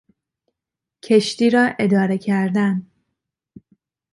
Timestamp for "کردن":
2.17-2.87